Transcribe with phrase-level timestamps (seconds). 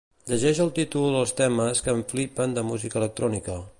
[0.29, 3.59] Llegeix el títol els temes que em flipen de música electrònica.